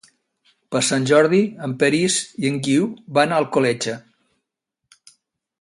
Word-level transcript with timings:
Per 0.75 0.79
Sant 0.87 1.03
Jordi 1.11 1.41
en 1.67 1.75
Peris 1.83 2.17
i 2.45 2.49
en 2.53 2.57
Guiu 2.69 2.89
van 3.19 3.35
a 3.37 3.45
Alcoletge. 3.45 3.97